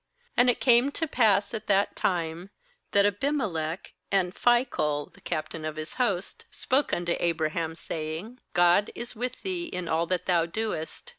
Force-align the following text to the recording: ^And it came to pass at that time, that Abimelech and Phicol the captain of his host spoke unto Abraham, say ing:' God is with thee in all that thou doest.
^And 0.35 0.49
it 0.49 0.59
came 0.59 0.89
to 0.93 1.07
pass 1.07 1.53
at 1.53 1.67
that 1.67 1.95
time, 1.95 2.49
that 2.91 3.05
Abimelech 3.05 3.93
and 4.11 4.33
Phicol 4.33 5.13
the 5.13 5.21
captain 5.21 5.63
of 5.63 5.75
his 5.75 5.93
host 6.01 6.45
spoke 6.49 6.91
unto 6.91 7.15
Abraham, 7.19 7.75
say 7.75 8.17
ing:' 8.17 8.39
God 8.53 8.89
is 8.95 9.15
with 9.15 9.43
thee 9.43 9.65
in 9.65 9.87
all 9.87 10.07
that 10.07 10.25
thou 10.25 10.47
doest. 10.47 11.07